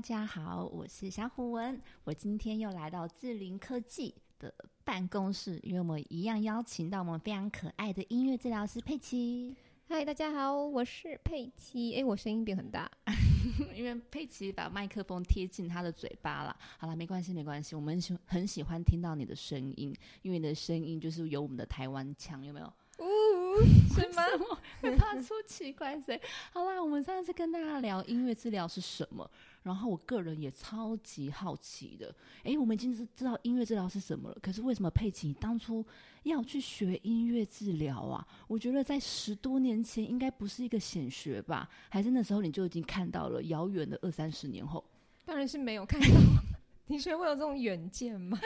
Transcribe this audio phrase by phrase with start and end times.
[0.00, 1.78] 大家好，我是小虎文。
[2.04, 4.50] 我今天又来到智灵科技的
[4.82, 9.54] 办公室，因为我们一样邀请到我们非常可爱的音乐治疗师佩奇。
[9.86, 11.94] 嗨，大家好，我是佩奇。
[11.96, 12.90] 哎，我声音变很大，
[13.76, 16.56] 因为佩奇把麦克风贴近他的嘴巴了。
[16.78, 22.72] 好了，没关系，没关系，我们喜很喜欢听到你的声音，因为你的声音就是有我们的台湾腔，有没有？
[23.94, 24.22] 是吗？
[24.80, 26.18] 会发出奇怪声。
[26.52, 29.28] 好啦，我们上次跟大家聊音乐治疗是什么，
[29.62, 32.14] 然后我个人也超级好奇的。
[32.44, 35.84] 哎，我们已经是知道音乐治疗是什么了，可是为什么佩奇当初
[36.22, 38.26] 要去学音乐治疗啊？
[38.46, 41.68] 我觉得在十多年前应该不是一个显学吧？
[41.88, 44.84] 还是那时候你就已经看到了遥远的二三十年后？
[45.24, 46.06] 当然是没有看到。
[46.86, 48.36] 你觉得会有这种远见吗？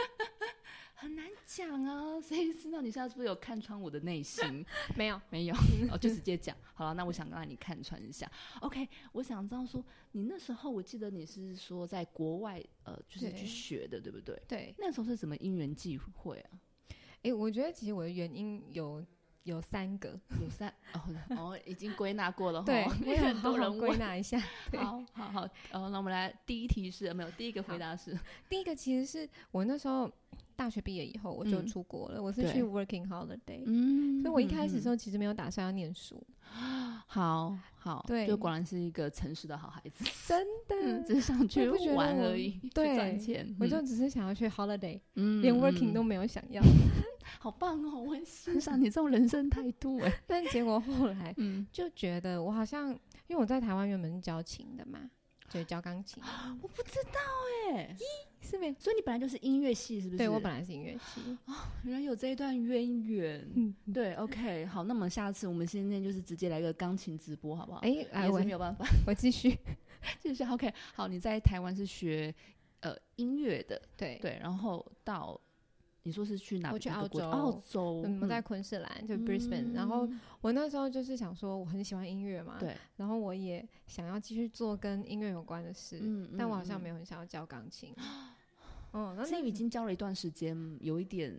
[1.05, 4.65] 很难讲啊，谁知道你现在是不是有看穿我的内心？
[4.97, 5.55] 没有，没有，
[5.93, 6.95] 哦，就直接讲好了。
[6.95, 8.27] 那我想让你看穿一下。
[8.63, 14.41] OK，我想知道说，你那时候我记得你是说在国外呃，就是去学的，对不对？
[14.49, 16.51] 对，那时候是什么因缘际会啊？
[17.23, 19.05] 哎，我觉得其实我的原因有
[19.43, 21.01] 有三个，有三哦
[21.37, 22.63] 哦，已经归纳过了。
[22.65, 22.87] 对，
[23.18, 24.41] 很多人归纳一下。
[24.73, 28.18] 好好好，哦，那我们来第一题是没有，第一个回答是
[28.49, 30.11] 第一个，其实是我那时候。
[30.57, 36.23] 大学毕业以后我就出国了，我是去 working holiday，嗯，所以我一开始时候其实没有打算要念书，
[37.07, 46.63] 好好，对，就果然是一个诚实的好孩子，真的， 只是想去玩而已，对，赚钱，我就只是想要去 holiday，嗯，连 working 都没有想要，
[47.41, 52.89] 好棒哦，我很欣赏你这种人生态度哎， 但结果后来，嗯，就觉得我好像，
[53.27, 55.11] 因为我在台湾原本是教琴的嘛。
[55.55, 56.21] 对，教钢琴，
[56.60, 57.21] 我不知道
[57.73, 58.74] 哎，咦，是没？
[58.74, 60.19] 所以你本来就是音乐系，是不是？
[60.19, 63.49] 对我本来是音乐系啊，原来有这一段渊源。
[63.55, 67.78] 嗯，对，OK，好，那么下次我们现在就是直接来个钢琴直播，好不好？
[67.87, 69.56] 哎，哎，我没有办法，我继续，
[70.21, 70.43] 继续。
[70.43, 72.34] OK，好，你在台湾是学
[72.81, 75.41] 呃音乐的，对对，然后到。
[76.04, 76.70] 你说是去哪？
[76.72, 79.75] 我去澳洲，澳洲，我们在昆士兰，就 Brisbane。
[79.75, 80.09] 然后
[80.41, 82.76] 我那时候就是想说，我很喜欢音乐嘛，对。
[82.97, 87.94] 然后我也想要继续做跟音乐有关的事，嗯但我好像没有很想要教钢琴。
[88.92, 91.37] 嗯，那你已经教了一段时间，有一点。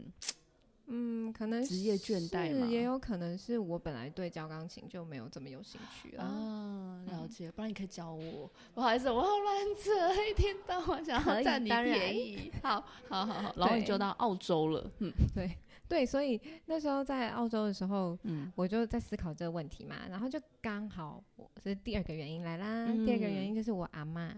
[0.88, 7.04] 嗯，可能职业倦怠嘛，也有可能是我本来对教钢琴就没有这么有兴趣啊。
[7.08, 8.50] 了解，不然你可以教我。
[8.74, 12.52] 不好意思，我好乱扯，一天到晚想要占你便宜。
[12.62, 14.92] 好，好，好，好， 然后你就到澳洲了。
[15.00, 15.58] 嗯，对，
[15.88, 21.24] 对，所以那时候在澳洲的时候，嗯，我就在思考这个问题嘛，然后就刚好，
[21.64, 22.86] 这是第二个原因来啦。
[23.06, 24.32] 第二个原因就是我阿妈，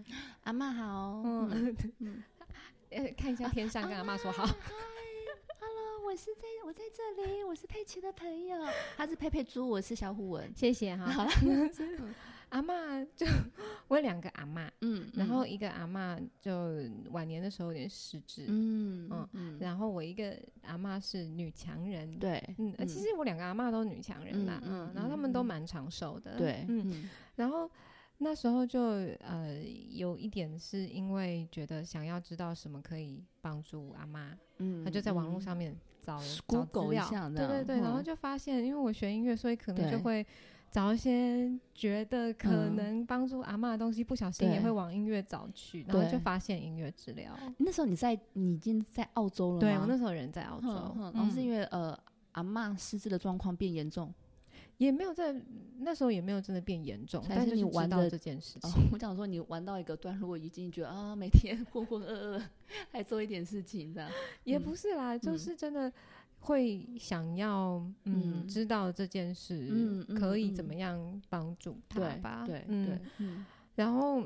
[0.44, 2.22] 阿妈好，嗯，嗯，
[3.16, 4.44] 看一下天上，跟阿妈说好。
[4.44, 4.48] 我
[6.18, 8.58] 是在我在这里，我是佩奇的朋友，
[8.96, 11.06] 他是佩佩猪，我是小虎文，谢谢哈。
[11.06, 11.30] 好了，
[12.50, 13.24] 阿妈就
[13.86, 16.74] 我有两个阿妈，嗯，然后一个阿妈就
[17.12, 27.70] 晚年的时候有点失智，嗯嗯嗯，然后我一个阿妈是女强人，对，嗯，其实我两个阿妈都是女强人啦，嗯，然后他们都蛮长寿的，对，嗯，然后
[28.16, 35.76] 那时候就呃有一点是因为觉得想要知道什么可以帮助阿妈，嗯，他就在网络上面。
[36.02, 40.26] 找找资料，对对对，然后就发现，因为我学音乐，所以可能就会
[40.70, 47.32] 找一些觉得可能帮助阿妈的东西，不小心也会往音乐找去，然后就发现音乐治疗。
[47.58, 50.68] 那时候你在，你已经在澳洲了，对我那时候人在澳洲，
[51.14, 51.98] 然后是因为呃
[52.32, 54.12] 阿妈失智的状况变严重。
[54.78, 55.34] 也没有在
[55.80, 62.42] 那时候也没有真的变严重，但是你玩到这件事情，我想说你玩到一个段落，已经觉得啊，每天 浑浑噩噩，
[62.90, 64.10] 还做一点事情这样，
[64.44, 65.92] 也不是啦，就是真的
[66.40, 72.98] 会想要嗯知道这件事，嗯可以怎么样帮助他吧，对对，
[73.74, 74.24] 然后。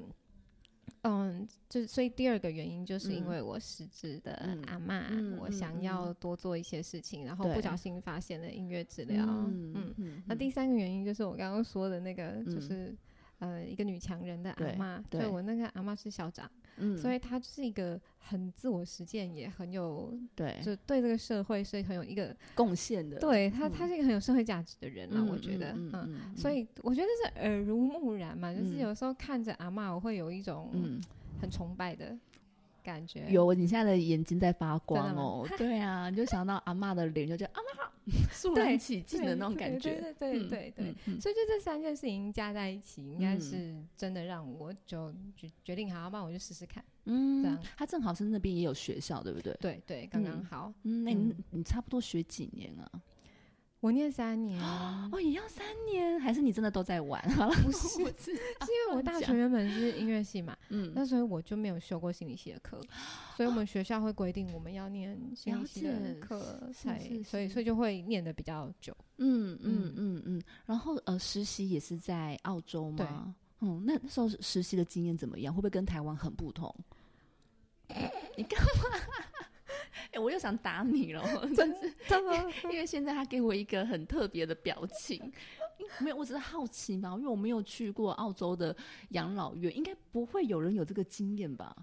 [1.03, 5.10] 嗯，就所以第二个原因就是因为我失智的阿妈，
[5.41, 9.25] 我想要多做一些事情，然后不小心发现了音乐治疗。
[9.26, 12.94] 嗯嗯，那第三个原因就是我刚刚说的那个，就是
[13.38, 16.50] 呃一个女强人的阿妈，对我那个阿妈是校长。
[16.76, 23.19] 嗯，所以他是一个很自我实践，也很有对，就对这个社会是很有一个贡献的。
[23.19, 31.00] 对他，他是一个很有社会价值的人啊，我觉得，嗯，所以我觉得是耳濡目染嘛，就是有时候看着阿妈，我会有一种嗯
[31.40, 32.16] 很崇拜的。
[32.82, 35.46] 感觉有，你现在的眼睛在发光哦。
[35.56, 37.93] 对啊，你就想到阿妈的脸，就觉得阿妈好，
[38.32, 39.90] 肃然起敬的那种感觉。
[39.90, 46.84] 对对对对对，所以就这三件事情加在一起，应该是真的让我就决决定，好，那我就试试看。
[47.05, 47.58] 嗯，这样。
[47.76, 49.56] 他正好是那边也有学校，对不对？
[49.61, 50.73] 对对，刚刚好。
[50.82, 52.90] 嗯，那你你差不多学几年啊？
[53.82, 57.20] 我念三年哦，也要三年，还是你真的都在玩？
[57.34, 62.81] 好了，不 是，是因为我大学原本是音乐系嘛， 嗯，那所以我就没有修过心理系的课，
[63.37, 68.96] 所以我们学校会规定我们要念心理系的课，才所以所以就会念的比较久。
[69.19, 73.34] 嗯嗯嗯嗯，然后呃，实习也是在澳洲吗？
[73.58, 75.52] 嗯，那时候实习的经验怎么样？
[75.52, 76.73] 会不会跟台湾很不同？
[78.37, 78.99] 你干嘛？
[80.12, 81.23] 哎，我又想打你了，
[81.56, 81.93] 真是，
[82.70, 85.32] 因为现在他给我一个很特别的表情，
[86.00, 88.76] 没有，我只是好奇嘛，因为我没有去过澳洲的
[89.11, 91.75] 养老院，应该不会有人有这个经验吧？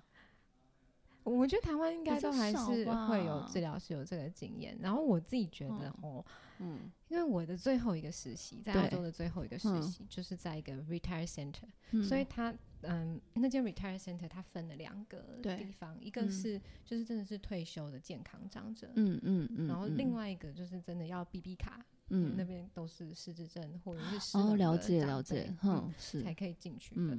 [1.24, 6.24] 我觉得台湾应该都还是会有治疗师有这个经验，然后我自己觉得哦，
[6.60, 12.54] 嗯，因为我的最后一个实习在澳洲的最后一个实习就是在一个 retire center，所以他。
[12.82, 27.18] 嗯，那间 retire center 它分了两个地方，一个是就是真的是退休的健康长者，嗯嗯嗯，然后另外一个就是真的要 B B 卡，嗯，那边都是失智症或者是失哦，了解了解，哼，是才可以进去的。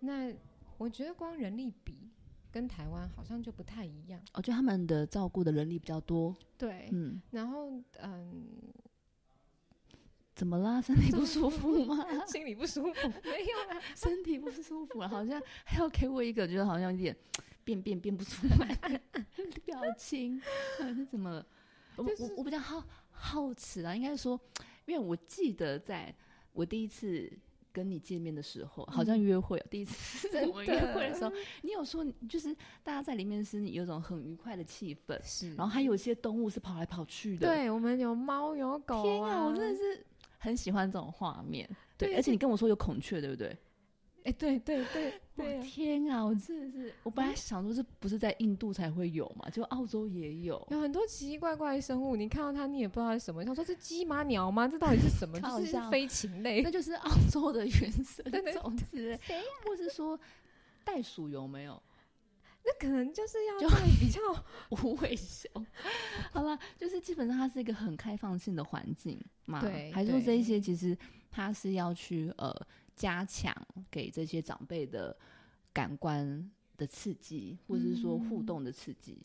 [0.00, 0.32] 那
[0.76, 2.10] 我觉得光人力比
[2.50, 8.46] 跟台湾好像就不太一样，我觉得他们的照顾的人力比较多，对，嗯，然后嗯。
[10.38, 10.80] 怎么啦？
[10.80, 12.06] 身体不舒服吗？
[12.28, 13.08] 心里不舒服？
[13.28, 17.16] 没有啊，身体不舒服了，好像还要给我一个觉得好像有点
[17.64, 18.72] 变变变不出来
[19.64, 20.40] 表情，
[20.94, 21.44] 是怎么？
[21.96, 24.40] 我我我比较好好奇啊，应该说，
[24.86, 26.14] 因为我记得在
[26.52, 27.28] 我第一次
[27.72, 31.32] 跟你见面的时候，好像约会，第一次我们约会的时候，
[31.62, 32.54] 你有说就是
[32.84, 40.06] 大家在里面是有种很愉快的气氛，是，然后还有一些动物是跑来跑去的，对我们有猫有狗，天啊，我真的是。
[40.38, 43.56] 很喜欢这种画面，对，而且你跟我说有孔雀，对不对？
[44.24, 45.60] 哎，对对对对！
[45.60, 49.48] 天啊，我真的是，我本来想说，是不是在印度才会有嘛？
[49.48, 52.14] 就澳洲也有，有很多奇奇怪怪的生物。
[52.14, 53.42] 你看到它，你也不知道是什么。
[53.44, 54.22] 他说是鸡吗？
[54.24, 54.68] 鸟吗？
[54.68, 55.40] 这到底是什么？
[55.40, 59.16] 就是飞禽类，那就是澳洲的原生种子。
[59.22, 59.40] 谁？
[59.64, 60.18] 或是说
[60.84, 61.80] 袋鼠有没有？
[62.68, 63.58] 那可能就是要
[63.98, 64.20] 比较
[64.84, 65.50] 无尾熊。
[66.30, 69.62] 好了，就是基本上它是一个很开放性的环境嘛。
[69.62, 70.94] 对，还是说这一些其实
[71.30, 72.54] 它是要去呃
[72.94, 73.54] 加强
[73.90, 75.16] 给这些长辈的
[75.72, 79.16] 感官的刺激，或者是说互动的刺激。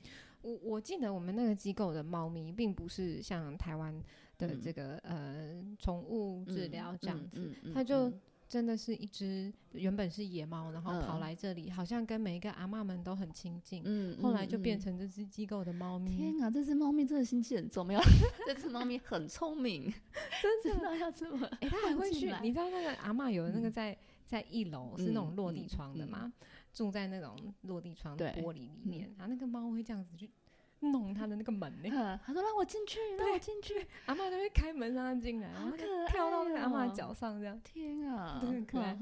[0.41, 3.93] 我我记得我们那个机构的猫咪，并不是像台湾
[4.37, 8.09] 的这个呃宠物治疗这样子，它就。
[8.47, 13.81] 真的是一只原本是野猫，然后跑来这里，好像跟每一个阿妈们都很亲近。
[13.85, 16.15] 嗯，后来就变成这只机构的猫咪。
[16.15, 18.01] 天啊，这只猫咪真的心机很重，没有？
[18.45, 19.91] 这只猫咪很聪明，
[20.63, 21.47] 真的要这么？
[21.61, 22.31] 哎，它还会去？
[22.41, 26.31] 你知道那个阿妈有那个在在一楼是那种落地窗的吗？
[26.71, 30.29] 住在那种落地窗的玻璃里面，然后那个猫会这样子去。
[30.91, 32.19] 弄他的那个门呢？
[32.25, 33.85] 他说让我进去，让我进去。
[34.05, 35.75] 阿妈都会开门让他进来，然后
[36.07, 37.59] 跳到那个阿妈脚上这样。
[37.63, 38.97] 天啊，很可爱。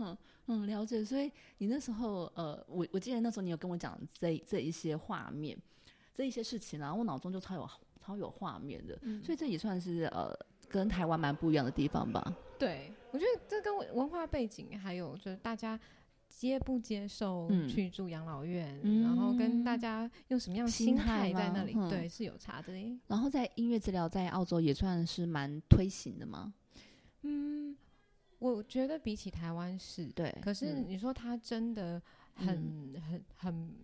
[0.47, 1.03] 嗯，了解。
[1.03, 5.57] 所以你那时候，呃，我我记得那时候你有跟我讲这这一些画面，
[6.13, 7.69] 这一些事情，然后我脑中就超有
[8.03, 8.97] 超有画面的。
[9.23, 10.33] 所以这也算是呃
[10.67, 12.33] 跟台湾蛮不一样的地方吧。
[12.57, 15.79] 对，我觉得这跟文化背景还有就是大家。
[16.31, 22.73] 接不接受去住养老院，然后跟大家用什么样的心态在那里，对，是有差的。
[23.07, 26.53] 然后在音乐治疗在澳洲也算是蛮推行的吗？
[27.23, 27.75] 嗯，
[28.39, 32.01] 我觉得比起台湾是对，可是你说他真的
[32.33, 33.53] 很很很。
[33.53, 33.75] 很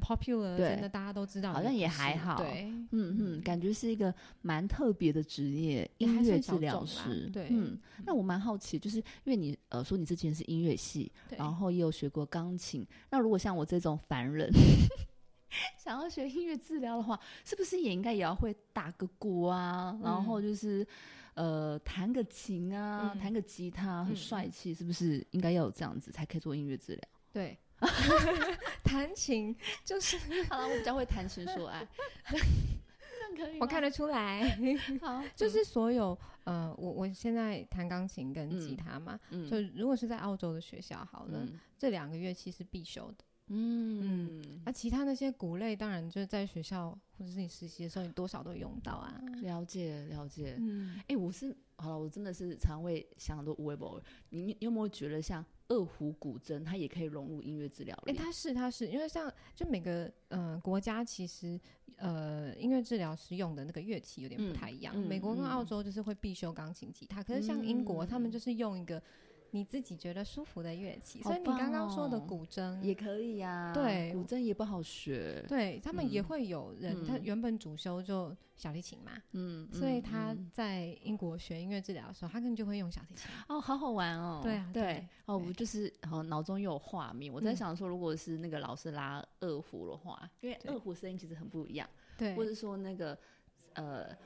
[0.00, 2.36] popular，真的大家都知道，好像也还好。
[2.36, 7.28] 对，嗯嗯，感觉是一个蛮特别的职业，音乐治疗师。
[7.32, 14.50] 对，嗯，那我蛮好奇，就是因为你呃说你之前是音乐系，然后也有学过钢琴，那如果像我这种凡人
[15.76, 19.98] 想要学音乐治疗的话，是不是也应该也要会打个鼓啊？
[20.02, 20.86] 然后就是
[21.34, 27.02] 呃弹个琴啊，弹个吉他，很帅气，是不是应该要有这样子才可以做音乐治疗？
[27.32, 27.58] 对。
[28.84, 31.86] 弹琴就是 好了，我比较会弹琴说爱，
[32.30, 34.58] 这样可以，我看得出来。
[35.00, 41.40] 好，就是所有呃，我我现在弹钢琴跟吉他嘛，就如果是在澳洲的学校，好了，
[41.78, 43.24] 这两个乐器是必修的。
[43.48, 49.20] 嗯嗯，那其他那些鼓类，当然就是在学校或者是你实习的时候，你多少都用到啊。
[49.42, 50.56] 了解了解。
[50.58, 54.02] 嗯，哎，我是好了，我真的是常会想很多微博。
[54.30, 55.44] 你你有没有觉得像？
[55.68, 58.12] 二胡古筝，它也可以融入音乐治疗里。
[58.12, 61.58] 哎，它是，它是，因为像就每个嗯国家其实
[61.96, 64.94] 呃音乐治疗师用的那个乐器有点不太一样。
[64.94, 69.02] 美国跟澳洲就是会必修钢琴、吉他，可是像英国他们就是用一个
[69.52, 71.22] 你自己觉得舒服的乐器。
[71.22, 75.44] 所以你刚刚说的古筝也可以呀，对，古筝也不好学。
[75.48, 83.30] 对他们也会有人，他原本主修就小提琴嘛，嗯，所以他在英国学音乐治疗的时候，他可能就会用小提琴。
[83.48, 84.40] 哦，好好玩哦。
[84.42, 87.32] 对啊，对，哦，我就是哦，脑中又有画面。
[87.32, 93.16] 我在想说，如果是那个老师拉二胡的话，因为二胡声音其实很不一样，对，或者说那个
[93.74, 94.16] 呃。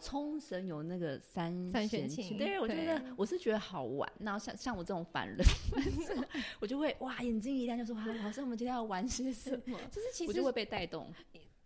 [0.00, 4.10] 冲绳有那个三三弦琴，对我觉得我是觉得好玩。
[4.18, 5.38] 然后像像我这种凡人，
[6.60, 11.12] 我就会哇眼睛一亮，就说：“老师，我们今天要玩些什么？” 就是其实我就会被带动。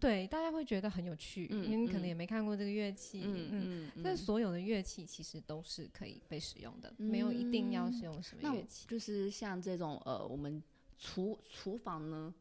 [0.01, 3.23] 对，大家会觉得很有趣，因为你可能也没看过这个乐器。
[3.25, 8.87] 嗯嗯，但所有的乐器其实都是可以被使用的，没有一定要使用什么乐器。
[8.89, 10.63] 就是像这种呃，我们
[10.99, 12.35] 厨厨房呢。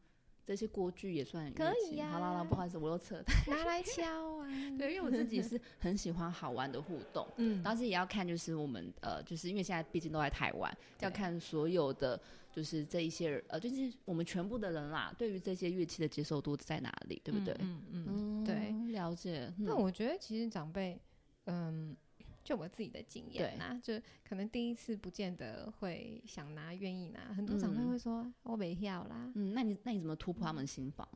[0.46, 2.10] 这些锅具也算可以呀。
[2.10, 3.22] 好啦啦，不好意思，我又扯。
[3.46, 4.02] 拿来敲
[4.38, 4.48] 啊。
[4.78, 12.20] 对，因为我自己是很喜欢好玩的互动，嗯，但是也要看，就是我们呃，就是因为现在毕竟都在台湾，要看所有的
[12.52, 17.54] 就是这一些呃，就是我们全部的人啦，对于这些乐器的接受度在哪里，对不对？
[17.60, 19.52] 嗯嗯，对，了解。
[19.58, 21.00] 那我觉得其实长辈，
[21.46, 21.96] 嗯。
[22.44, 29.32] 就我自己的经验啊，就可能第一次不见得会想拿、愿意拿，很多长辈会说我没要啦。
[29.34, 31.08] 嗯，那你那你怎么突破他们心房？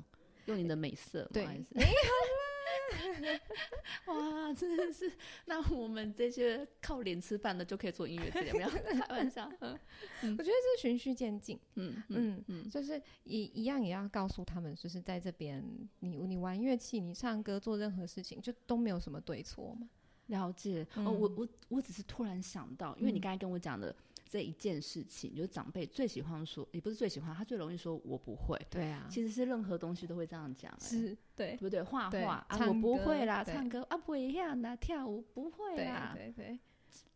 [0.47, 1.29] 用你的美色？
[1.33, 2.49] 对，没有啦。
[4.07, 5.13] 哇，真的是，
[5.45, 8.67] 那我们这些靠脸吃饭的就可以做音乐治疗？
[8.69, 9.51] 开玩笑。
[9.61, 9.79] 嗯，
[10.23, 11.59] 我觉得是循序渐进。
[11.75, 15.63] 嗯嗯嗯，就是一一样也要告诉他们，就是在这边，
[16.01, 19.87] 你你玩乐器，你唱歌，做任何事情，就都没有什么对错嘛。
[20.29, 23.95] 了解哦，我我我只是突然想到，因为你刚才跟我讲的
[24.29, 28.59] 这一件事情，就是长辈最喜欢说，也不是最喜欢，他最容易说我不会。
[28.71, 31.83] 对啊，其实是任何东西都会这样讲，是对，对不对？
[31.83, 36.59] 画画啊，我不会啦，唱歌啊，不一样的，跳舞不会啦，对对。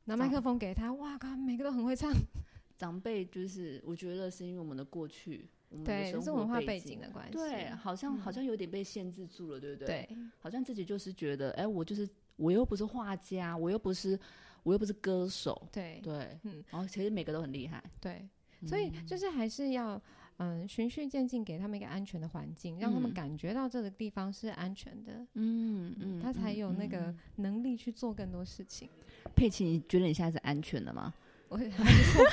[0.05, 2.11] 拿麦克风给他，哇靠，每个都很会唱。
[2.79, 9.87] 长辈就是，我觉得是因为我们的过去，我们的生活背景的关系，对，好像好像有点被限制住了，对不对？
[10.09, 12.09] 对，好像自己就是觉得，哎，我就是。
[12.37, 14.19] 我又不是画家，我又不是，
[14.63, 18.29] 我又不是歌手，对对，嗯，然后其实每个都很厉害，对，
[18.67, 20.01] 所以就是还是要
[20.39, 28.89] 嗯循序渐进，给他们一个安全的环境，让他们感觉到这个地方是安全的，嗯嗯，他才有那个能力去做更多事情。
[29.37, 31.13] 佩奇，你觉得你现在是安全的吗？
[31.49, 32.25] 我还不错，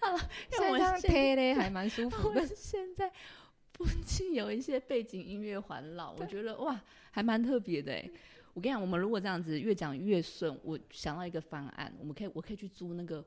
[0.00, 0.18] 好了，
[0.48, 2.46] 现在 贴嘞还蛮舒服的。
[2.46, 3.10] 现在
[3.72, 6.80] 不仅有一些背景音乐环绕，我觉得哇，
[7.10, 8.08] 还蛮特别的哎。
[8.54, 13.24] 我跟你讲，我们如果这样子越讲越顺，我想到一个方案，我们可以，我可以去租那个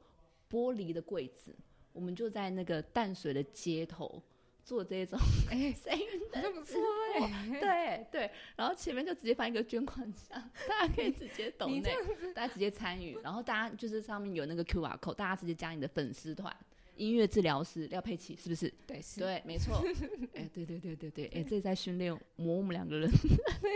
[0.50, 1.55] 玻璃的柜子，
[1.94, 4.22] 我们就在那个淡水的街头
[4.63, 6.79] 做这种， 哎，声音的不错
[7.20, 11.96] 哎，对对，然后前面就直接放一个捐款箱，大家可以直接 懂内，
[12.36, 16.55] 大家直接参与，然后大家就是上面有那个 Q R code，大家直接加你的粉丝团。
[16.96, 18.72] 音乐治疗师廖佩琪是不是？
[18.88, 19.84] 对，是，对，没错。
[20.34, 23.10] 哎，对对对对对，哎，这在训练磨我们两个人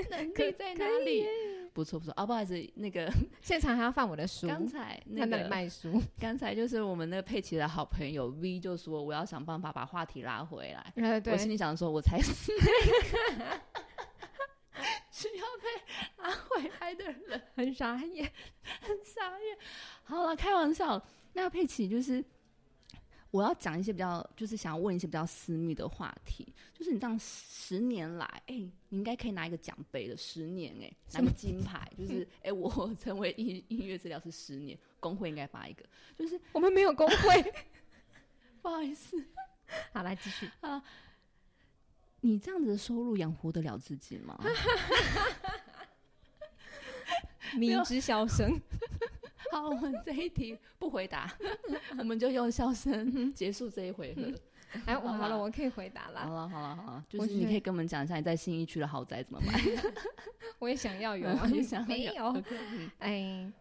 [0.10, 1.26] 能力在哪里？
[1.74, 3.12] 不错不错啊，不好意思，那个
[3.42, 4.48] 现场还要放我的书。
[4.48, 11.20] 刚才那个卖书， 刚才就是我们那个佩奇的好朋友 V 就说我要想办法把话题拉回来。
[11.22, 12.34] 对，我心里想说，我才是
[15.12, 18.32] 需要被拉回来的人，很傻眼，
[18.82, 19.58] 很傻眼。
[20.04, 21.02] 好了，开玩笑，
[21.34, 22.24] 那佩奇就是。
[23.32, 26.52] 我要讲一些比较，就是想要问一些比较私密的话题。
[26.74, 28.56] 就是你这样十年来，哎，
[28.90, 31.88] 你应该可以拿一个奖杯的十年，哎，拿个金牌。
[31.98, 35.86] 就是， 哎，我成为音音乐治疗师十年，工会应该发一个。
[36.16, 37.54] 就是我们没有工会，
[38.62, 39.24] 不好意思。
[39.94, 40.82] 好，来继续啊。
[42.22, 44.38] 你这样子的收入养活得了自己吗？
[47.56, 48.60] 迷之笑声。
[49.62, 51.30] 好，我们这一题不回答，
[52.00, 54.22] 我们就用笑声结束这一回合。
[54.86, 56.22] 哎，我好了，我可以回答了。
[56.22, 59.60] 好了，好了，好了，就是你可以跟我们讲一下你在新一区的豪宅怎么买。
[60.60, 62.42] 我也想要有啊，你想没有？
[63.00, 63.52] 哎，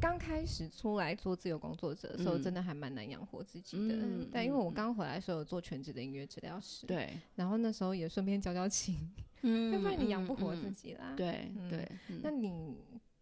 [0.00, 3.94] 刚开始出来做自由工作者的时候，真的还蛮难养活自己的。
[4.32, 8.96] 但因为我刚回来的时候有做全职的音乐治疗师，对，然后那时候也顺便教教琴，
[9.42, 11.12] 嗯，要不然你养不活自己啦。
[11.14, 11.86] 对对，
[12.22, 12.74] 那你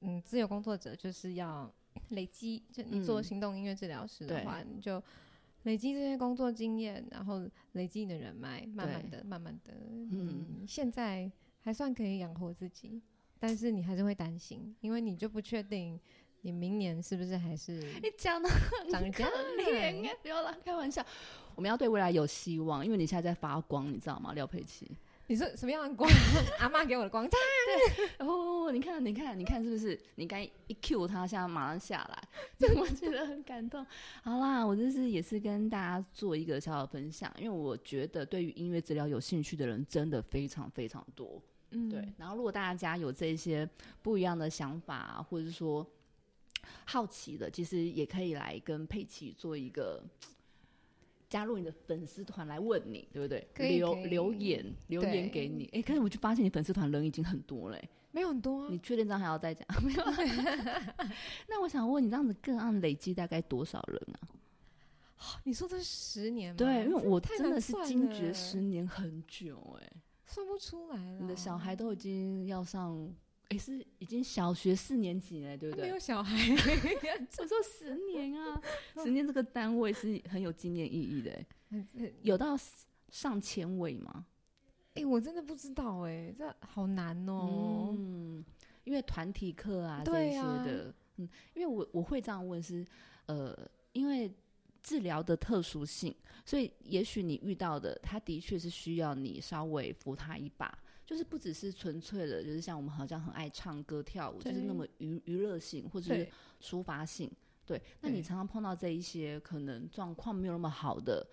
[0.02, 1.68] 嗯，自由工作者就是要。
[2.10, 5.02] 累积，就你做行动音乐治疗师的话，你就
[5.64, 9.72] 累积这些工作经验，然后累积你的人脉，慢慢的、慢慢的，
[10.10, 13.02] 嗯，现在还算可以养活自己，
[13.38, 15.98] 但是你还是会担心，因为你就不确定
[16.42, 17.72] 你明年是不是还是
[18.02, 18.48] 你讲的
[18.90, 19.32] 长这样
[20.22, 21.04] 不要乱，开玩笑，
[21.56, 24.90] 我们要对未来有希望，因为你现在在发光，你知道吗，廖佩琪？
[25.28, 26.08] 你说什么样的光？
[26.60, 27.28] 阿妈给我的光。
[27.28, 27.36] 对，
[28.18, 29.98] 哦，你看，你看，你看，是不是？
[30.14, 32.28] 你刚一 Q 他，现在马上下来，
[32.78, 33.84] 我觉得很感动。
[34.22, 41.42] 好啦，我这是也是跟大家做一个小小分享，因为我觉得对于音乐治疗有兴趣的人真的非常非常多。
[41.70, 42.08] 嗯，对。
[42.16, 43.68] 然后，如果大家有这些
[44.02, 45.84] 不一样的想法，或者说
[46.84, 50.00] 好奇的，其实也可以来跟佩奇做一个。
[51.28, 53.46] 加入你的粉丝团来问你，对不对？
[53.68, 55.68] 留留言留言给你。
[55.72, 58.68] 哎，可是我就发现你粉丝团人已经很多嘞，没有很多。
[58.70, 59.66] 你确定这样还要再讲？
[59.84, 60.04] 没有。
[61.48, 65.40] 那我想问你，这样子个案累积大概多少人啊？
[65.44, 66.56] 你说这是十年吗？
[66.58, 69.92] 对，因为我真的是惊觉十年很久，哎，
[70.26, 71.18] 算不出来了。
[71.20, 73.12] 你的小孩都已经要上。
[73.48, 75.84] 哎，是已经小学四年级了，对不对？
[75.84, 76.36] 没有小孩，
[77.38, 78.60] 我说十年啊，
[79.04, 81.44] 十年这个单位是很有纪念意义的。
[82.22, 82.56] 有到
[83.08, 84.26] 上千位吗？
[84.94, 87.94] 哎，我真的不知道，哎，这好难哦。
[87.96, 88.44] 嗯，
[88.84, 92.84] 因为团体课啊这些的，嗯，因为我我会这样问是，
[93.26, 93.56] 呃，
[93.92, 94.32] 因为
[94.82, 100.76] 治疗的特殊性，所以也许你遇到的，他的确是需要你稍微扶他一把。
[101.06, 106.28] 就是不只是纯粹的，就是像我们好像很爱唱歌跳舞，就是那么娱娱乐性或者是
[106.60, 107.30] 抒发性。
[107.64, 111.26] 对，那你常常碰到这一些可能状况没有那么好的，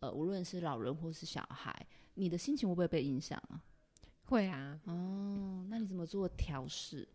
[0.00, 3.60] 呃，无论是老人或是小孩，你的心情会不会被影响啊？
[4.24, 4.80] 会啊。
[4.84, 7.06] 哦，那你怎么做调试？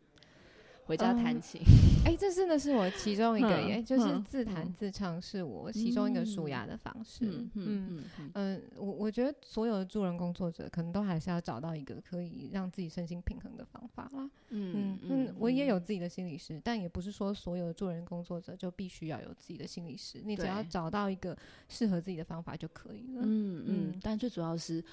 [0.86, 1.62] 回家弹琴，
[2.04, 7.26] 哎，这真的是我其中一个耶，就是自弹自唱是我其中一个舒压的方式。
[7.26, 14.30] 嗯嗯嗯，我我觉得所有的助人工作者可能都还是要找到一个可以让自己身心平衡的方法啦。
[14.50, 21.38] 嗯嗯，我也有自己的心理师，但也不是说所有的助人工作者就必须要有自己的心理师，你只要找到一个
[21.70, 23.22] 适合自己的方法就可以了。
[23.24, 24.84] 嗯嗯，但最主要是，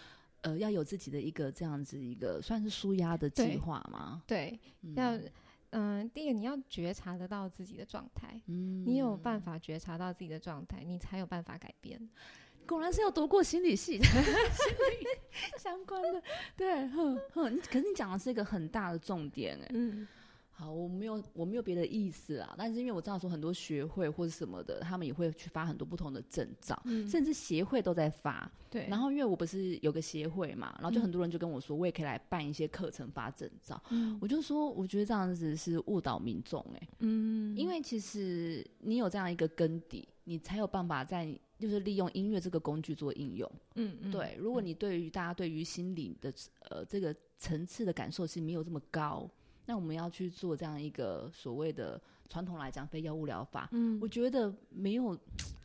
[0.43, 4.23] 呃，要有自己的一个这样子一个算是舒压的计划吗？
[4.27, 4.57] 对，
[4.95, 5.19] 要。
[5.71, 12.01] 嗯，第一个你要觉察得到自己的状态，嗯，你有办法觉察到自己的状态，你才有办法改变。
[12.67, 15.07] 果然是要读过心理系， 心理
[15.59, 16.23] 相关的，
[16.55, 17.59] 对，哼哼。
[17.61, 20.07] 可是你讲的是一个很大的重点，哎，嗯。
[20.59, 28.51] 好，我没有我没有别的意思啊，但是因为我知道说很多学会或者什么的，他们也会去发很多不同的证照，甚至协会都在发。
[28.69, 33.81] 对，然后因为我不是有个协会嘛，然后就很多人就跟我说，我也可以来办一些课程发证照。
[33.91, 43.49] 嗯，我就说我觉得这样子是误导民众哎，嗯，因为其实你有这样一个根底，你才有办法在就是利用音乐这个工具做应用。
[43.77, 46.35] 嗯嗯，对，如果你对于大家对于心理的
[46.69, 49.31] 呃这个层次的感受是没有这么高。
[49.69, 55.15] 那我们要去做这样一个所谓的传统来讲非药物疗法，嗯，我觉得没有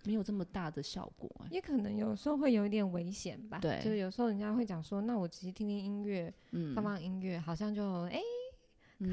[0.04, 3.60] 没有这么大的效果，也可能有时候会有一点危险吧。
[3.62, 8.20] 对，就是有时候人家会讲说，那我只是听听音乐，嗯，放放音乐，好像就哎，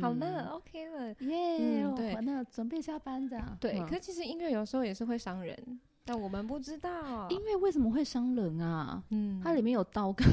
[0.01, 3.57] 好了，OK 了，耶，对，那准备下班这样。
[3.63, 9.01] 对，可其实音乐有时候也是会伤人，但我们不知道音乐为什么会伤人啊？
[9.11, 10.27] 嗯，它里面有刀跟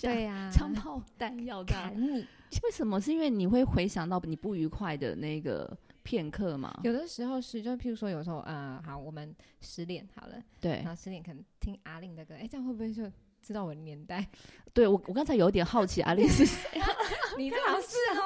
[0.00, 2.26] 对呀，枪炮弹药砍你。
[2.64, 3.00] 为什么？
[3.00, 6.78] 是因为你会回想到你不愉快的那个片刻吗？
[6.84, 13.10] 有的时候是，就譬如说，有时候，呃，好，我们失恋好了，对，然后失恋可能听阿令的歌，哎，这样会不会就
[13.42, 14.26] 知道我的年代？
[14.72, 16.80] 对我，我刚才有点好奇阿令是谁？
[17.38, 18.22] 你这样是哦，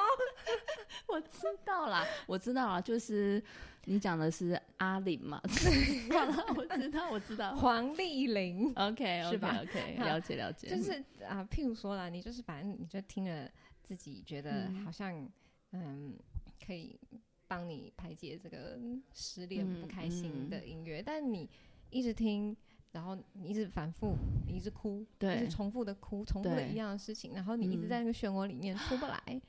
[1.07, 3.41] 我知道啦，我知道啦，就是
[3.85, 5.41] 你讲的是阿玲嘛？
[6.11, 10.91] 好了，我知道，我知道，黄丽玲，OK，是吧？OK，了解了解，就是
[11.27, 13.49] 啊，譬如说啦，你就是反正你就听了。
[13.87, 15.25] 自己觉得好像
[15.71, 16.13] 嗯
[16.61, 16.99] 可以
[17.47, 18.77] 帮你排解这个
[19.13, 21.49] 失恋不开心的音乐，但你
[21.89, 22.53] 一直听，
[22.91, 24.13] 然后你一直反复，
[24.45, 29.41] 你一直哭，对，一直重复的哭，重复的一样的事情，然后你一直在那个漩涡里面出不来，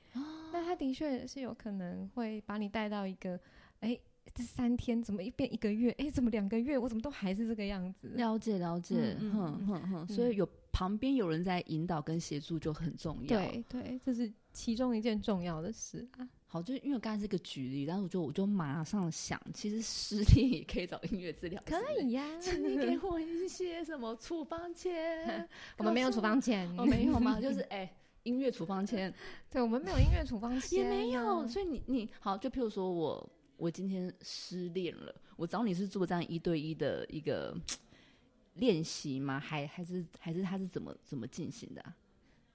[0.53, 3.41] 那他的确是有可能会把你带到一个，
[3.81, 3.99] 哎，
[4.33, 5.91] 这三天怎么一变一个月？
[5.99, 6.79] 哎，怎么两个月？
[6.79, 8.11] 我怎么都还是这个样子？
[8.11, 10.49] 了解了解，哼哼哼，所以有。
[10.73, 13.29] 旁边有人在引导跟协助就很重要。
[13.29, 16.29] 对对，这是其中一件重要的事啊。
[16.51, 21.63] 好，就是因为刚才是个举例，但是我就我就马上想，其实失恋也可以找音乐治疗。
[21.67, 25.47] 可以呀， 请你给我一些什么处方签？
[25.77, 27.39] 我们没有处方签，哦，没有吗？
[27.43, 29.13] 就是哎，音乐处方签。
[29.51, 31.47] 对，我们没有音乐处方签，也没有。
[31.47, 37.55] 所以你你好，就譬如说我我今天失恋了，我找你是做这样一对一的一个。
[38.59, 39.41] 练习吗？
[39.41, 41.83] 还还是还是他是怎么怎么进行的？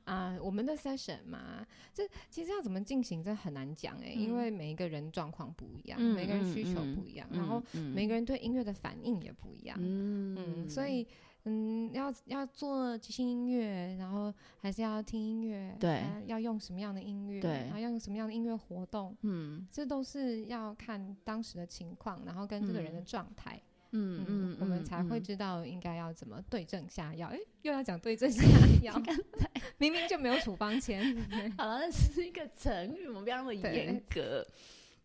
[0.05, 0.37] 啊？
[0.41, 7.63] 我们的 session 嘛，这其实要怎么进行，这很难讲哎，因为每一个人状况不一样，每个人需求不一样，然后
[7.95, 11.07] 每个人对音乐的反应也不一样，嗯，所以
[11.45, 23.61] 嗯，要要做即兴音乐，然后还是要听音乐，对，要用什么样的音乐，对，然后要用什么样的音乐活动，嗯，这都是要看当时的情况，然后跟这个人的状态，
[23.93, 27.27] 嗯嗯，我们才会知道应该要怎么对症下药。
[27.29, 28.43] 哎，又要讲对症下
[28.81, 29.01] 药，
[29.77, 31.15] 明明就没有处方签。
[31.57, 34.45] 好了，那是一个成语，我们不要那么严格。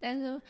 [0.01, 0.40] 但是，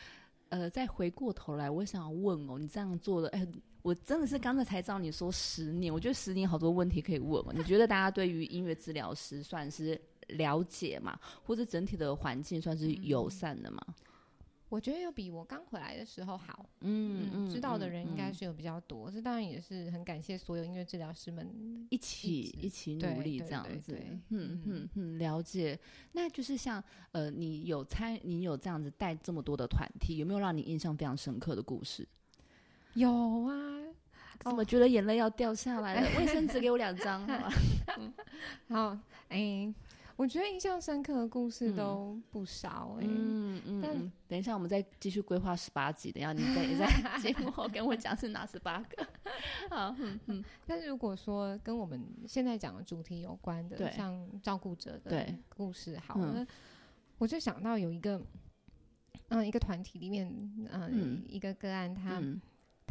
[0.49, 3.47] 呃，再回过头来，我想要问哦，你这样做的，哎。
[3.81, 7.53] 我真的是刚才才知道你说十年，我觉得十年好多问题可以问哦。
[7.55, 11.17] 你觉得大家对于音乐治疗师算是了解吗？
[11.41, 13.81] 或者整体的环境算是友善的吗？
[14.69, 16.69] 我觉得有比我刚回来的时候好。
[16.81, 19.09] 嗯嗯，知道的人应该是有比较多。
[19.09, 23.97] 这当然也是很感谢所有音乐治疗师们一起一起努力这样子。
[24.29, 25.77] 嗯嗯嗯，了解。
[26.11, 32.07] 那就是像呃，你有参，你有这样子带这么多的团体，有没有让你印象非常深刻的故事？
[32.93, 33.11] 有
[33.43, 33.53] 啊，
[34.39, 36.09] 怎么觉得眼泪要掉下来了？
[36.19, 38.13] 卫生纸给我两张，好吗？
[38.69, 38.97] 好，
[39.29, 39.73] 哎，
[40.19, 43.81] 我觉得印象深刻的故事都不少，哎，嗯嗯。
[43.81, 46.85] 但等一下，我们再继续规划十八集，等下你等一下
[47.19, 49.07] 节目后跟我讲是哪十八个。
[49.71, 50.43] 好，嗯嗯。
[50.67, 56.45] 但是如果说跟我们现在讲的主题有关的，像照顾者的故事，好了，
[57.17, 58.21] 我就想到有一个，
[59.29, 60.27] 嗯，一个团体里面，
[60.69, 62.21] 嗯，一个个案，他。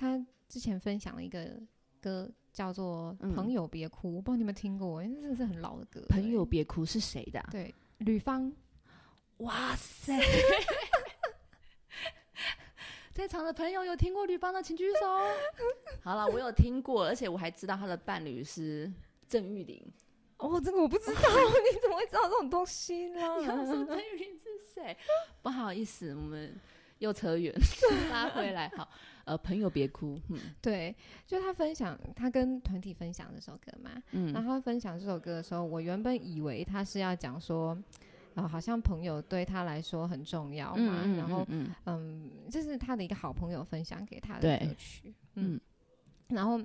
[0.01, 0.17] 他
[0.49, 1.61] 之前分享了一个
[2.01, 6.05] 歌，叫做《朋友别哭》，我不知道你们听过，因为这是很老的歌。
[6.09, 7.41] 朋友别哭是谁的？
[7.53, 8.53] 对，吕方。
[9.37, 10.21] 哇塞！
[13.15, 15.07] 在场的朋友有听过吕方的，请举手。
[16.03, 18.93] 好了，我有听过，而且我还知道他的伴侣是
[19.29, 19.81] 郑玉玲。
[20.39, 23.21] 哦，这个我不知道， 你怎么会知道这种东西呢？
[23.39, 24.97] 你说郑玉玲是谁？
[25.43, 26.59] 不好意思，我们
[26.99, 27.55] 又扯远，
[28.11, 28.89] 拉回来好。
[29.25, 30.19] 呃，朋友别哭。
[30.31, 30.95] 嗯，对，
[31.27, 33.91] 就他分享，他跟团体分享这首歌嘛。
[34.13, 37.77] 嗯，然后他分享这首歌的时候，我原本以为他是要讲说，
[38.35, 41.03] 啊，好像朋友对他来说很重要嘛。
[41.05, 41.47] 嗯然后，
[41.85, 45.13] 嗯，这是他的一个好朋友分享给他的歌曲。
[45.35, 45.61] 嗯。
[46.29, 46.59] 然后，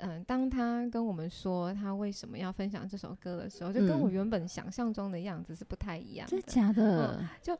[0.00, 6.30] 嗯，当他跟我们说他为什么要分享这首歌的时候，就跟我原本想象中的样子是不太一样的。
[6.30, 7.26] 真的假的？
[7.40, 7.58] 就。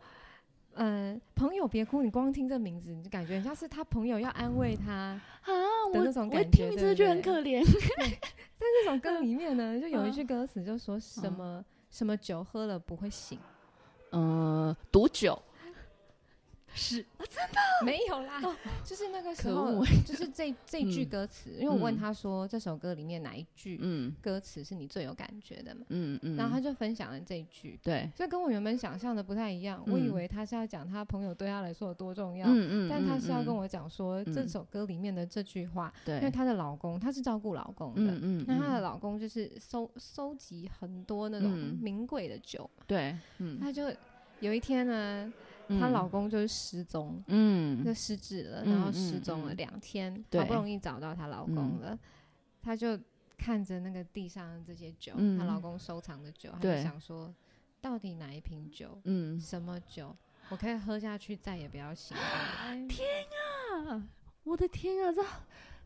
[0.75, 5.53] 嗯，朋友别哭，你光听这名字，你就感觉像是他朋友要安慰他啊
[5.93, 7.65] 的那种感觉，听名字就很可怜。
[7.67, 13.39] 在这首歌里面呢，就有一句歌词就说什么什么酒喝了不会醒，
[14.13, 15.41] 嗯，毒酒。
[16.75, 17.01] 是。
[17.19, 17.59] 啊，真的？
[17.85, 18.41] 没有啦，
[18.85, 24.15] 就是那个时候，就是这这 句歌词，因为我问他说这首歌里面哪一句嗯。
[24.21, 43.91] 歌词是你最有感觉的嘛，嗯嗯，然后他就分享了这一句，对，所以跟我原本想象的不太一样，我以为他是要讲他朋友对他来说有多重要，嗯嗯，但他是要跟我讲说这首歌里面的这句话，对，因为她的老公他是照顾老公的，嗯嗯，那她的老公就是收收集很多那种名贵的酒，对，嗯，他就
[44.41, 45.33] 有一天呢。
[45.79, 51.99] 她老公就是失踪，嗯，就失智了，然后失踪了两天，好不容易找到她老公了，
[52.63, 52.99] 她就
[53.39, 57.33] 看着那个地上这些酒，她老公收藏的酒，她就想说，
[57.81, 60.17] 到底哪一瓶酒，嗯，什么酒，
[60.49, 62.77] 我可以喝下去，再也不要醒来。
[62.89, 63.07] 天
[63.87, 64.09] 啊，
[64.43, 65.23] 我的天啊，这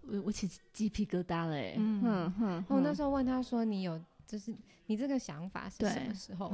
[0.02, 2.32] 我我起鸡皮疙瘩了哎，嗯。
[2.32, 4.54] 哼，我那时候问他说，你有就是
[4.86, 6.50] 你这个想法是什么时候？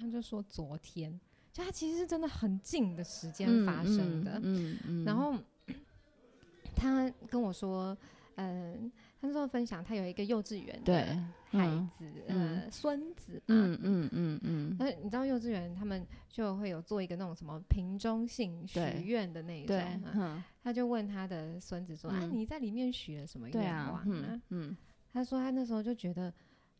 [0.00, 1.20] 他就说昨天。
[1.54, 5.38] 就他其实是真的很近的时间发生的，嗯嗯，然后
[6.74, 7.96] 他跟我说，
[8.34, 8.90] 嗯，
[9.20, 11.16] 他那时候分享他有一个幼稚园的
[11.50, 24.42] 孩子，呃，孙子嘛，嗯嗯嗯嗯，那你知道幼稚园他们就会有做一个那种什么瓶中信许愿的那一种，嗯，他就问他的孙子说，啊，你在里面许了什么愿望啊？
[24.48, 24.76] 嗯，
[25.12, 26.34] 他说他那时候就觉得。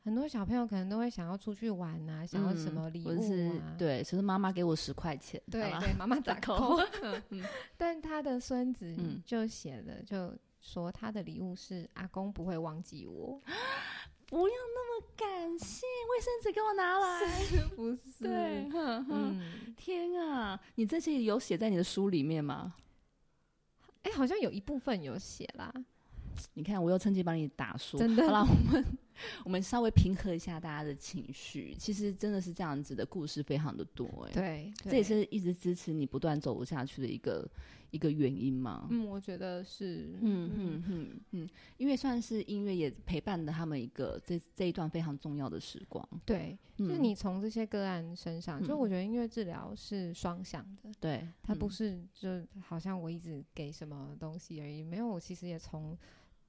[0.05, 3.75] 很多小朋友可能都会想要出去玩啊，想要什么礼物啊？
[3.79, 6.79] 对，其实妈妈给我十块钱，对对，妈妈打扣。
[7.79, 13.40] 但他的孙子就写了，就说他的礼物是阿公不会忘记我，
[14.27, 17.21] 不要那么感性，卫生纸给我拿来，
[17.75, 18.25] 不是？
[18.25, 18.69] 对，
[19.75, 22.75] 天啊，你这些有写在你的书里面吗？
[24.03, 25.73] 哎，好像有一部分有写啦。
[26.53, 27.97] 你看，我又趁机帮你打书。
[27.97, 28.85] 真的，好了，我们
[29.44, 31.74] 我们稍微平和一下大家的情绪。
[31.79, 37.48] 其实真的是这样子的故事非常的多，哎，对，这也是一直支持你不断走下去的一个。
[37.90, 38.88] 一个原因嘛？
[38.90, 46.05] 嗯，我觉得是，嗯嗯嗯嗯，因为算是音乐也陪伴了他们一个这这一段非常重要的时光。
[46.27, 55.96] 对，就是你从这些个案身上，就我觉得音乐治疗是双向的，对，它不是就好像我一直给什么东西而已，没有，我其实也从。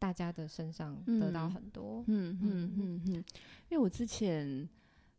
[0.06, 2.04] 大家的身上得到很多。
[2.06, 3.14] 嗯嗯嗯嗯，
[3.70, 4.70] 因为我之前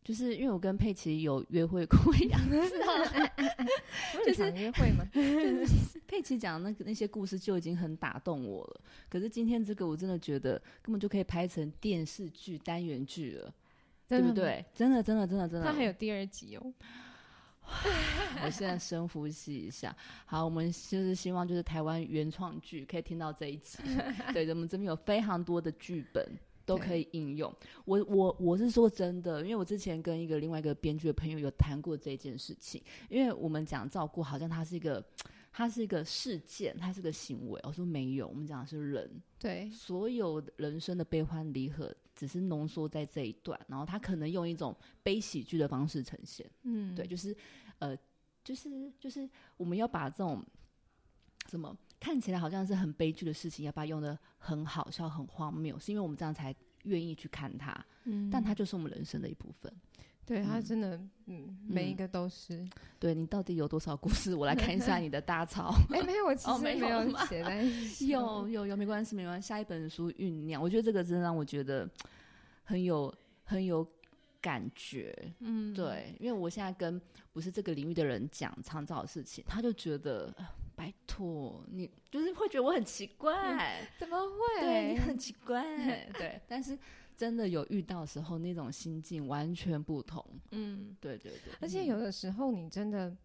[0.04, 2.40] 就是因为我跟佩奇有约会过一样，
[4.24, 5.04] 就是约会嘛。
[5.12, 8.80] 就是佩奇讲那个那些故事就已经很打动我了。
[9.08, 13.52] 可是今天这个我真的觉得根本就可以拍成电视剧单元剧了，
[14.06, 14.64] 对不对？
[14.72, 16.72] 真的真的真的真的，它还有第二集哦。
[18.44, 19.94] 我现在深呼吸一下。
[20.24, 23.78] 好，我们就是希望就是台湾原创剧可以听到这一集。
[24.32, 26.24] 对，我们这边有非常多的剧本
[26.64, 27.52] 都可以应用。
[27.84, 32.82] 我我我是说真的，因为我之前跟一个另外一个编剧的朋友有谈过这件事情。
[33.08, 35.04] 因为我们讲照顾，好像它是一个，
[35.56, 37.58] 它是一个事件，它是个行为。
[37.62, 39.10] 我说没有，我们讲的是人。
[39.38, 41.94] 对，所有人生的悲欢离合。
[42.14, 46.50] 只是浓缩在这一段，然后他可能用一种悲喜剧的方式呈现。
[46.62, 47.36] 嗯，对，就是，
[47.78, 47.94] 呃，
[48.42, 50.42] 就是就是我们要把这种
[51.50, 57.84] 什么看起来好像是很悲剧的事情，要把它用的很好笑、很荒谬，是因为我们这样才愿意去看它。
[58.04, 59.70] 嗯，但它就是我们人生的一部分。
[60.26, 62.66] 对，他真的，嗯，每一个都是。
[62.98, 64.34] 对你到底有多少故事？
[64.34, 65.72] 我来看一下你的大草。
[65.94, 67.62] 哎，没有，我其实没有写在。
[68.04, 69.46] 有有有，没关系，没关系。
[69.46, 71.88] 下一本书酝酿，我觉得这个真的让我觉得
[72.64, 73.86] 很有很有
[74.40, 75.16] 感觉。
[75.38, 77.00] 嗯，对，因为我现在跟
[77.32, 80.34] 不是这个领域的人讲创造的事情，他就觉得
[80.74, 84.60] 拜托你，就是会觉得我很奇怪，怎么会？
[84.60, 85.62] 对你很奇怪，
[86.18, 86.76] 对，但是。
[87.16, 90.22] 真的有遇到时候，那种心境完全不同。
[90.50, 91.54] 嗯，对对对。
[91.60, 93.16] 而且有的时候，你真的，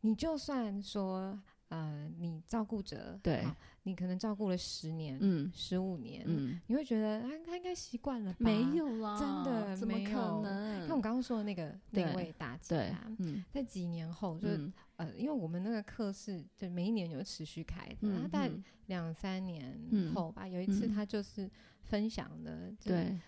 [0.00, 3.46] 你就算说，呃，你照顾者，对，
[3.84, 10.86] 你可能照顾了十年，嗯，十五年，嗯，你会觉得他他应该习惯了，没有啦，真的怎么可能？
[10.88, 18.50] 像我刚刚说的那个定位打击啊，嗯，在几年后，就是呃，因为我们那个课是就每一年有持续开的，大概
[18.86, 19.78] 两三年
[20.12, 21.48] 后吧，有一次他就是。
[21.88, 23.18] 分享的对，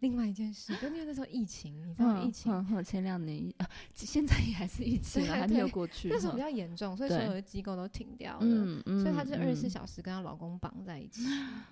[0.00, 6.08] 另外一件事，就因为那时候疫情，你知道疫情，前两年啊，现在也还是疫情，还没有过去。
[6.08, 11.22] 那时候比较严重，所以所有的机构都停掉了，嗯嗯，所以她就二十四小时跟她老公绑在一起，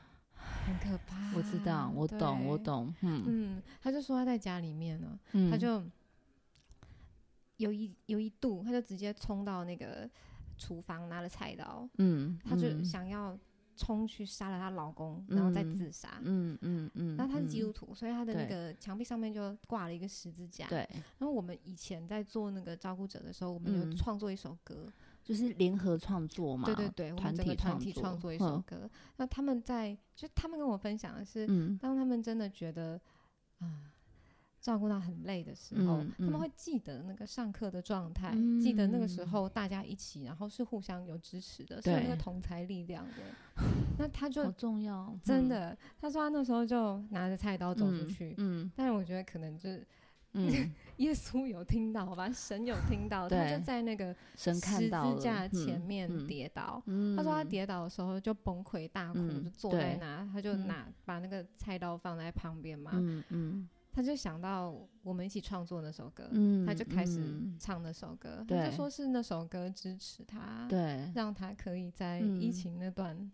[0.37, 1.35] 很可怕。
[1.35, 5.19] 我知道，我懂，我懂，嗯嗯，他就说他在家里面呢，
[5.51, 5.83] 他就
[7.57, 10.09] 有一有一度，他就直接冲到那个
[10.57, 13.39] 厨房拿了菜刀，嗯，他就想要。
[13.79, 16.21] 冲去杀了她老公，然后再自杀。
[16.23, 17.17] 嗯嗯嗯。
[17.17, 20.67] 然后他是基督徒，所以他的那个墙壁上面就挂了一个十字架。
[20.67, 20.87] 对。
[21.19, 26.67] 然后我们以前在做那个照顾者的时候，我们就创作一首歌，就是联合创作嘛。
[26.67, 28.91] 对对对，团体团体创作一首歌。
[29.17, 31.47] 那他们在，就他们跟我分享的是，
[31.81, 33.01] 当他们真的觉得
[33.61, 33.93] 啊。
[34.61, 43.23] 照顾到很累的时候，他们会记得那个上课的状态，记得那个时候大家一起，然后是互相有支持的，是有那个同才力量的。
[43.99, 45.77] 那他就好重要，真的。
[46.01, 49.87] 他说他那时候就拿着菜刀走出去，嗯，但是我觉得可能就是，
[50.35, 54.91] 嗯， 耶稣有听到吧，神有听到，他就在那个十字
[55.21, 56.83] 架前面跌倒。
[57.17, 63.69] 他说他跌倒的时候就崩溃大哭，就坐在那，他就拿把那个菜刀放在旁边嘛，嗯嗯。
[63.99, 66.31] 他就想到我们一起创作那首歌，
[66.65, 67.21] 他就开始
[67.59, 68.47] 唱那首歌。
[68.49, 73.29] 他就说是那首歌支持他，对，让他可以在疫情那段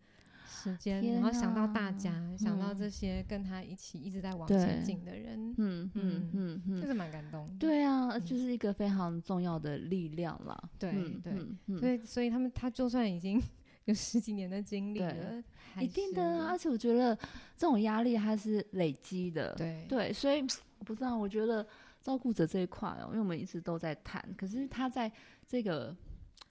[0.49, 7.47] 时间，然后想到大家，想到这些跟他一起一直在往前进的人，嗯嗯嗯，就是蛮感动。
[7.59, 10.71] 对啊，就是一个非常重要的力量了。
[10.79, 10.95] 对。
[11.23, 13.39] 对，所以所以他们他就算已经
[13.85, 15.43] 有十几年的经历了。
[15.81, 17.17] 一定的，而且我觉得
[17.57, 20.41] 这种压力它是累积的，对对，所以
[20.79, 21.67] 我不知道，我觉得
[22.01, 25.11] 照顾者这一块哦，因为我们一直都在谈，可是他在
[25.49, 25.93] 这个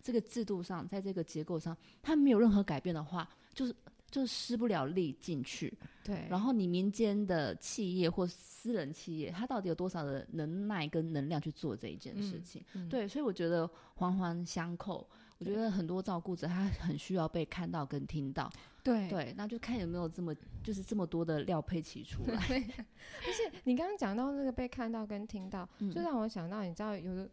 [0.01, 3.73] 这个制度上，在这个结构上，他没有任何改变的话，就是
[4.11, 6.27] 就施不了力进去，对。
[6.29, 12.61] 然后你民间的企业或私人企业，他到底有多少的能耐跟能量去做这一件事情？
[12.89, 13.65] 对，所以我觉得
[13.95, 15.09] 环环相扣。
[15.51, 18.51] 我觉得很多照顾者他很需要被看到跟听到。
[18.83, 22.35] 对对，那就看有没有这么就是这么多的料配齐出来。
[22.37, 27.29] 而且你刚刚讲到那个被看到跟听到，就让我想到，你知道有的，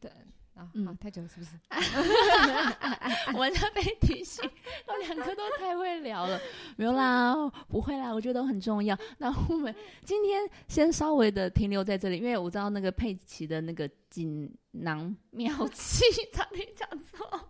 [0.00, 0.12] 对
[0.58, 1.52] 啊，嗯太久了是不是？
[3.38, 4.44] 我就被提醒，
[4.86, 6.40] 我两个都太会聊了，
[6.76, 7.32] 没有啦，
[7.68, 8.98] 不会啦，我觉得都很重要。
[9.18, 9.72] 那我们
[10.04, 17.48] 今天先稍微的停留在这里，因为我知道那个佩奇的那个锦囊妙计，差点讲错。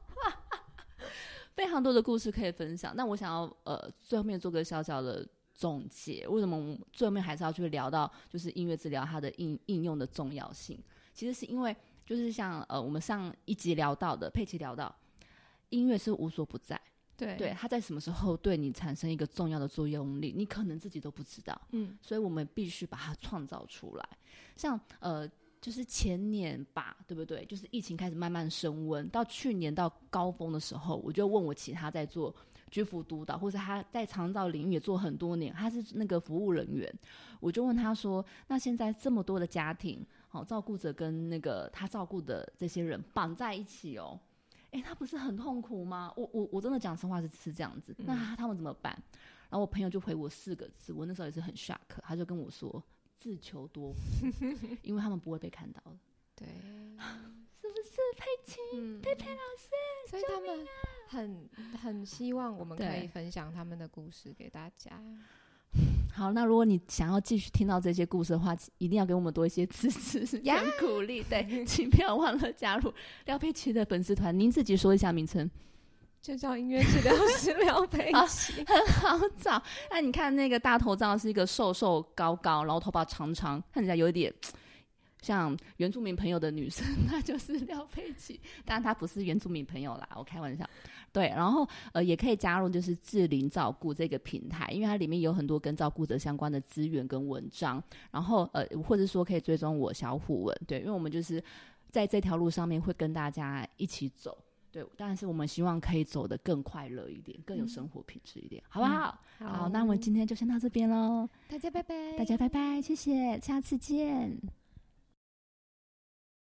[1.55, 6.29] 非常多的故事可以分享，那我想要呃最后面做个小小的总结。
[6.29, 10.79] 为什么我们最后面还是要去聊到就是音乐治疗它的应应用的重要性？
[11.15, 11.75] 其实是因为
[12.09, 14.95] 就是像呃我们上一集聊到的佩奇聊到，
[15.69, 16.81] 音乐是无所不在，
[17.19, 21.61] 对对，它在什么时候对你产生一个重要的作用力，你可能自己都不知道。
[21.73, 24.09] 嗯，所以我们必须把它创造出来。
[24.57, 27.45] 像呃，就是前年吧，对不对？
[27.45, 32.35] 就是疫情开始慢慢升温，到去年到高峰的时候，我就问我其他在做
[32.71, 36.91] 居服督导，或者他在长照领域也做很多年，他是那个服务人员，
[37.39, 44.19] 我就问他说：“那现在这么多的家庭，好照顾者跟那个他照顾的这些人绑在一起哦。”
[44.71, 46.13] 哎，他不是很痛苦吗？
[46.15, 48.93] 我我我真的讲实话是是这样子，那他们怎么办？
[49.49, 52.85] 然后我朋友就回我四个字，我那时候也是很 shock，他就跟我说
[53.17, 54.27] 自求多福，
[54.85, 55.97] 因为他们不会被看到的。
[56.37, 59.71] 对，是不是佩琴、佩佩老师？
[60.11, 60.67] 所以他们
[61.09, 61.49] 很
[61.81, 65.03] 很希望我们可以分享他们的故事给大家。
[66.13, 71.23] 好，那如果你想要继续听到这些故事的话，一定要给我们多一些支持 跟鼓励。
[71.23, 72.93] 对， 请不要忘了加入
[73.27, 74.37] 廖佩琪的粉丝团。
[74.37, 75.49] 您自己说一下名称，
[76.21, 79.63] 就叫音乐治疗师廖 佩琪，很好找。
[79.91, 84.33] 那你看那个大头照是一个瘦瘦高高，然后头发长长，看起来有点
[85.23, 88.41] 像原住民朋友的女生，那就是廖佩琪。
[88.65, 90.69] 但她不是原住民朋友啦，我开玩笑。
[91.13, 97.83] 对，然后呃，也可以加入就是智龄照顾这个平台，因为它里面有很多跟照顾者相关的资源跟文章。
[98.11, 101.43] 然后呃，或者说可以追踪我小虎文，对，因为我们就是
[101.91, 104.37] 在这条路上面会跟大家一起走。
[104.71, 109.19] 对，但是我们希望可以走得更快乐一点，更有生活品质一点，好不好？
[109.39, 111.27] 好，那我们今天就先到这边喽。
[111.49, 114.58] 大家拜拜，大家拜拜，谢谢，下次见。